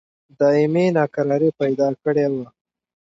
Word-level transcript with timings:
دایمي 0.39 0.85
ناکراري 0.97 1.49
پیدا 1.59 1.87
کړې 2.03 2.25
وه. 2.33 2.45